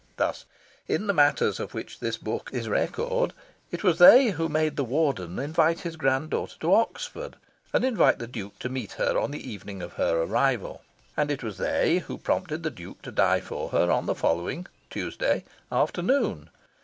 [0.17, 0.45] Thus,
[0.87, 3.33] in the matters of which this book is record,
[3.69, 7.35] it was they who made the Warden invite his grand daughter to Oxford,
[7.71, 10.81] and invite the Duke to meet her on the evening of her arrival.
[11.15, 14.65] And it was they who prompted the Duke to die for her on the following
[14.89, 16.49] (Tuesday) afternoon.